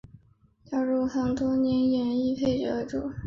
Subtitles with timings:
[0.67, 3.13] 他入行多年多演绎配角为主。